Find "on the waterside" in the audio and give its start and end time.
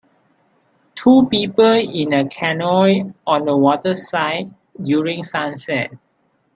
3.27-4.51